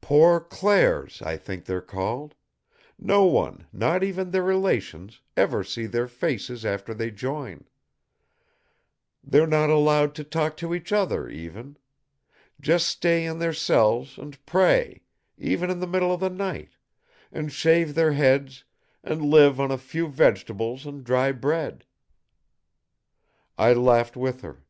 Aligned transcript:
Poor 0.00 0.40
Clares, 0.40 1.22
I 1.22 1.36
think 1.36 1.64
they're 1.64 1.80
called. 1.80 2.34
No 2.98 3.26
one, 3.26 3.68
not 3.72 4.02
even 4.02 4.32
their 4.32 4.42
relations, 4.42 5.20
ever 5.36 5.62
see 5.62 5.86
their 5.86 6.08
faces 6.08 6.66
after 6.66 6.92
they 6.92 7.12
join. 7.12 7.62
They're 9.22 9.46
not 9.46 9.70
allowed 9.70 10.16
to 10.16 10.24
talk 10.24 10.56
to 10.56 10.74
each 10.74 10.90
other, 10.92 11.28
even. 11.28 11.76
Just 12.60 12.88
stay 12.88 13.24
in 13.24 13.38
their 13.38 13.52
cells, 13.52 14.18
an' 14.18 14.34
pray, 14.44 15.02
even 15.36 15.70
in 15.70 15.78
the 15.78 15.86
middle 15.86 16.12
of 16.12 16.18
the 16.18 16.28
night, 16.30 16.70
an' 17.30 17.48
shave 17.50 17.94
their 17.94 18.14
heads 18.14 18.64
an' 19.04 19.30
live 19.30 19.60
on 19.60 19.70
a 19.70 19.78
few 19.78 20.08
vegetables 20.08 20.88
an' 20.88 21.04
dry 21.04 21.30
bread." 21.30 21.84
I 23.56 23.74
laughed 23.74 24.16
with 24.16 24.40
her. 24.40 24.64